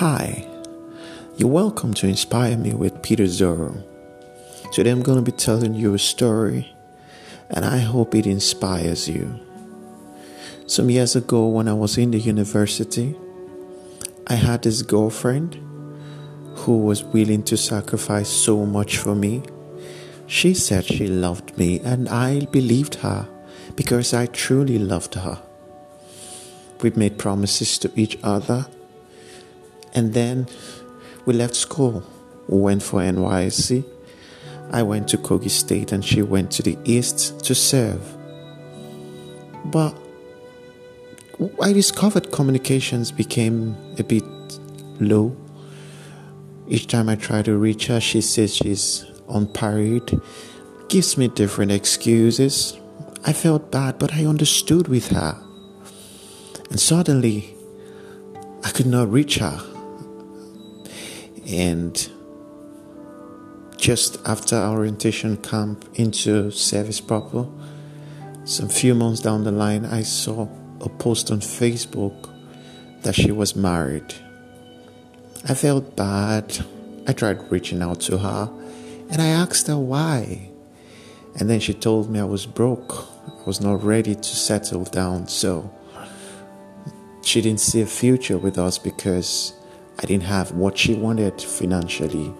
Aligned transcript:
Hi, 0.00 0.46
you're 1.36 1.50
welcome 1.50 1.92
to 1.92 2.08
Inspire 2.08 2.56
Me 2.56 2.72
with 2.72 3.02
Peter 3.02 3.26
Zoro. 3.26 3.84
Today 4.72 4.88
I'm 4.88 5.02
going 5.02 5.22
to 5.22 5.30
be 5.30 5.36
telling 5.36 5.74
you 5.74 5.92
a 5.92 5.98
story, 5.98 6.74
and 7.50 7.66
I 7.66 7.76
hope 7.80 8.14
it 8.14 8.26
inspires 8.26 9.10
you. 9.10 9.38
Some 10.66 10.88
years 10.88 11.16
ago, 11.16 11.48
when 11.48 11.68
I 11.68 11.74
was 11.74 11.98
in 11.98 12.12
the 12.12 12.18
university, 12.18 13.14
I 14.26 14.36
had 14.36 14.62
this 14.62 14.80
girlfriend 14.80 15.56
who 16.60 16.78
was 16.78 17.04
willing 17.04 17.42
to 17.42 17.58
sacrifice 17.58 18.30
so 18.30 18.64
much 18.64 18.96
for 18.96 19.14
me. 19.14 19.42
She 20.26 20.54
said 20.54 20.86
she 20.86 21.08
loved 21.08 21.58
me, 21.58 21.78
and 21.80 22.08
I 22.08 22.46
believed 22.46 22.94
her 23.04 23.28
because 23.76 24.14
I 24.14 24.28
truly 24.28 24.78
loved 24.78 25.16
her. 25.16 25.42
We 26.80 26.88
made 26.88 27.18
promises 27.18 27.76
to 27.76 27.92
each 27.96 28.18
other 28.22 28.64
and 29.94 30.14
then 30.14 30.46
we 31.26 31.34
left 31.34 31.54
school. 31.54 32.02
We 32.48 32.58
went 32.58 32.82
for 32.82 33.00
NYSC. 33.00 33.84
I 34.72 34.82
went 34.82 35.08
to 35.08 35.18
Kogi 35.18 35.50
State 35.50 35.92
and 35.92 36.04
she 36.04 36.22
went 36.22 36.50
to 36.52 36.62
the 36.62 36.78
East 36.84 37.44
to 37.44 37.54
serve. 37.54 38.16
But 39.64 39.96
I 41.62 41.72
discovered 41.72 42.32
communications 42.32 43.10
became 43.10 43.76
a 43.98 44.04
bit 44.04 44.24
low. 45.00 45.36
Each 46.68 46.86
time 46.86 47.08
I 47.08 47.16
try 47.16 47.42
to 47.42 47.56
reach 47.56 47.86
her, 47.86 48.00
she 48.00 48.20
says 48.20 48.54
she's 48.54 49.04
on 49.26 49.46
parade, 49.46 50.20
gives 50.88 51.16
me 51.16 51.28
different 51.28 51.72
excuses. 51.72 52.78
I 53.24 53.32
felt 53.32 53.70
bad, 53.70 53.98
but 53.98 54.14
I 54.14 54.24
understood 54.24 54.88
with 54.88 55.08
her. 55.08 55.36
And 56.70 56.78
suddenly, 56.78 57.54
I 58.62 58.70
could 58.70 58.86
not 58.86 59.10
reach 59.10 59.38
her. 59.38 59.69
And 61.50 62.10
just 63.76 64.18
after 64.24 64.56
orientation 64.56 65.36
camp 65.38 65.84
into 65.94 66.50
service 66.52 67.00
proper, 67.00 67.46
some 68.44 68.68
few 68.68 68.94
months 68.94 69.20
down 69.20 69.44
the 69.44 69.50
line, 69.50 69.84
I 69.84 70.02
saw 70.02 70.48
a 70.80 70.88
post 70.88 71.30
on 71.30 71.40
Facebook 71.40 72.30
that 73.02 73.14
she 73.14 73.32
was 73.32 73.56
married. 73.56 74.14
I 75.48 75.54
felt 75.54 75.96
bad. 75.96 76.64
I 77.08 77.12
tried 77.12 77.50
reaching 77.50 77.82
out 77.82 78.00
to 78.02 78.18
her 78.18 78.50
and 79.10 79.20
I 79.20 79.26
asked 79.26 79.66
her 79.66 79.78
why. 79.78 80.50
And 81.38 81.48
then 81.48 81.60
she 81.60 81.74
told 81.74 82.10
me 82.10 82.20
I 82.20 82.24
was 82.24 82.46
broke. 82.46 83.06
I 83.26 83.42
was 83.44 83.60
not 83.60 83.82
ready 83.82 84.14
to 84.14 84.22
settle 84.22 84.84
down. 84.84 85.28
So 85.28 85.72
she 87.22 87.40
didn't 87.40 87.60
see 87.60 87.80
a 87.80 87.86
future 87.86 88.38
with 88.38 88.58
us 88.58 88.78
because 88.78 89.54
I 90.02 90.06
didn't 90.06 90.24
have 90.24 90.52
what 90.52 90.78
she 90.78 90.94
wanted 90.94 91.40
financially. 91.42 92.32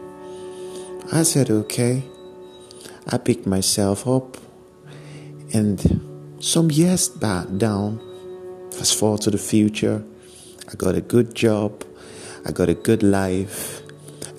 I 1.13 1.23
said, 1.25 1.51
okay. 1.51 2.03
I 3.07 3.19
picked 3.19 3.47
myself 3.47 4.07
up, 4.09 4.39
and 5.53 6.01
some 6.41 6.71
years 6.71 7.09
back 7.09 7.47
down, 7.59 8.01
fast 8.73 8.99
forward 8.99 9.23
to 9.23 9.31
the 9.31 9.39
future, 9.39 10.03
I 10.71 10.75
got 10.77 10.95
a 10.95 11.01
good 11.01 11.35
job, 11.35 11.85
I 12.47 12.53
got 12.53 12.69
a 12.69 12.75
good 12.75 13.03
life, 13.03 13.83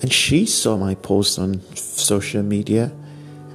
and 0.00 0.12
she 0.12 0.46
saw 0.46 0.76
my 0.76 0.94
post 0.94 1.38
on 1.38 1.60
social 1.76 2.42
media, 2.42 2.90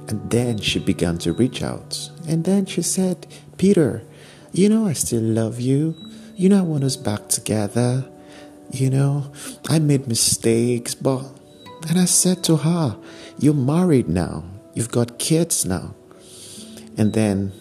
and 0.08 0.30
then 0.30 0.58
she 0.58 0.78
began 0.78 1.18
to 1.18 1.32
reach 1.32 1.62
out. 1.62 2.10
And 2.26 2.44
then 2.44 2.64
she 2.64 2.80
said, 2.82 3.26
Peter, 3.58 4.02
you 4.52 4.68
know 4.68 4.86
I 4.86 4.94
still 4.94 5.22
love 5.22 5.60
you. 5.60 5.94
You 6.36 6.48
know 6.48 6.58
I 6.60 6.62
want 6.62 6.84
us 6.84 6.96
back 6.96 7.28
together. 7.28 8.08
You 8.70 8.90
know, 8.90 9.32
I 9.68 9.78
made 9.78 10.06
mistakes, 10.06 10.94
but 10.94 11.24
and 11.88 11.98
I 11.98 12.04
said 12.04 12.44
to 12.44 12.56
her, 12.56 12.98
You're 13.38 13.54
married 13.54 14.08
now, 14.08 14.44
you've 14.74 14.90
got 14.90 15.18
kids 15.18 15.64
now. 15.64 15.94
And 16.96 17.12
then 17.12 17.52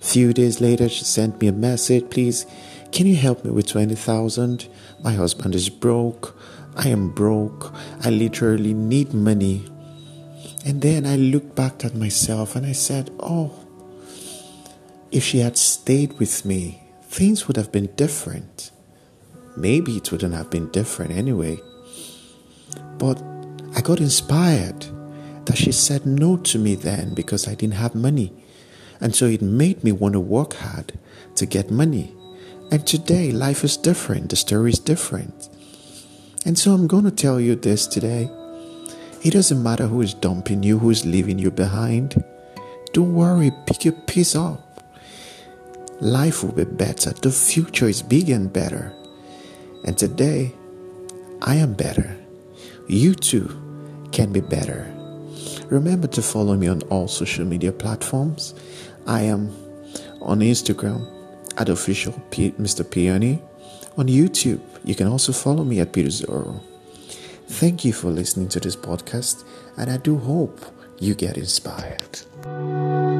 a 0.00 0.04
few 0.04 0.32
days 0.32 0.60
later 0.60 0.88
she 0.88 1.04
sent 1.04 1.40
me 1.40 1.46
a 1.46 1.52
message, 1.52 2.10
please, 2.10 2.46
can 2.90 3.06
you 3.06 3.16
help 3.16 3.44
me 3.44 3.50
with 3.50 3.68
twenty 3.68 3.94
thousand? 3.94 4.68
My 5.02 5.12
husband 5.12 5.54
is 5.54 5.68
broke. 5.68 6.36
I 6.76 6.88
am 6.88 7.10
broke. 7.10 7.72
I 8.02 8.10
literally 8.10 8.74
need 8.74 9.14
money. 9.14 9.64
And 10.64 10.80
then 10.80 11.06
I 11.06 11.16
looked 11.16 11.54
back 11.54 11.84
at 11.84 11.94
myself 11.94 12.56
and 12.56 12.66
I 12.66 12.72
said, 12.72 13.10
Oh, 13.20 13.54
if 15.10 15.22
she 15.22 15.38
had 15.38 15.58
stayed 15.58 16.18
with 16.18 16.44
me, 16.44 16.82
things 17.02 17.46
would 17.46 17.56
have 17.56 17.70
been 17.70 17.94
different 17.96 18.70
maybe 19.56 19.96
it 19.96 20.10
wouldn't 20.10 20.34
have 20.34 20.50
been 20.50 20.70
different 20.70 21.12
anyway. 21.12 21.60
But 22.98 23.22
I 23.74 23.80
got 23.80 24.00
inspired 24.00 24.86
that 25.46 25.56
she 25.56 25.72
said 25.72 26.06
no 26.06 26.36
to 26.36 26.58
me 26.58 26.74
then 26.74 27.14
because 27.14 27.48
I 27.48 27.54
didn't 27.54 27.74
have 27.74 27.94
money. 27.94 28.32
And 29.00 29.14
so 29.14 29.26
it 29.26 29.42
made 29.42 29.82
me 29.82 29.92
want 29.92 30.12
to 30.14 30.20
work 30.20 30.54
hard 30.54 30.92
to 31.36 31.46
get 31.46 31.70
money. 31.70 32.14
And 32.70 32.86
today, 32.86 33.32
life 33.32 33.64
is 33.64 33.76
different, 33.76 34.30
the 34.30 34.36
story 34.36 34.70
is 34.70 34.78
different. 34.78 35.48
And 36.46 36.58
so 36.58 36.72
I'm 36.72 36.86
going 36.86 37.04
to 37.04 37.10
tell 37.10 37.40
you 37.40 37.54
this 37.54 37.86
today. 37.86 38.30
It 39.22 39.32
doesn't 39.32 39.62
matter 39.62 39.86
who 39.86 40.00
is 40.00 40.14
dumping 40.14 40.62
you, 40.62 40.78
who 40.78 40.90
is 40.90 41.04
leaving 41.04 41.38
you 41.38 41.50
behind. 41.50 42.22
Don't 42.92 43.14
worry, 43.14 43.52
pick 43.66 43.84
your 43.84 43.94
piece 43.94 44.34
up. 44.34 44.60
Life 46.00 46.42
will 46.42 46.52
be 46.52 46.64
better. 46.64 47.10
The 47.10 47.30
future 47.30 47.88
is 47.88 48.02
big 48.02 48.30
and 48.30 48.52
better. 48.52 48.92
And 49.84 49.96
today, 49.98 50.54
I 51.42 51.56
am 51.56 51.74
better. 51.74 52.16
You 52.88 53.14
too 53.14 53.48
can 54.12 54.32
be 54.32 54.40
better. 54.40 54.86
Remember 55.68 56.06
to 56.08 56.22
follow 56.22 56.54
me 56.54 56.68
on 56.68 56.82
all 56.82 57.08
social 57.08 57.44
media 57.44 57.72
platforms. 57.72 58.54
I 59.06 59.22
am 59.22 59.50
on 60.20 60.40
Instagram 60.40 61.08
at 61.56 61.68
official 61.68 62.12
P- 62.30 62.52
Mr. 62.52 62.88
Peony. 62.88 63.42
On 63.96 64.06
YouTube, 64.06 64.60
you 64.84 64.94
can 64.94 65.06
also 65.06 65.32
follow 65.32 65.64
me 65.64 65.80
at 65.80 65.92
Peter 65.92 66.10
Zoro. 66.10 66.60
Thank 67.48 67.84
you 67.84 67.92
for 67.92 68.08
listening 68.08 68.48
to 68.50 68.60
this 68.60 68.76
podcast, 68.76 69.44
and 69.76 69.90
I 69.90 69.98
do 69.98 70.16
hope 70.16 70.60
you 70.98 71.14
get 71.14 71.36
inspired. 71.36 73.11